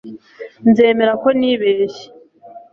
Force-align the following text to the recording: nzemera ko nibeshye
nzemera 0.69 1.13
ko 1.21 1.27
nibeshye 1.39 2.05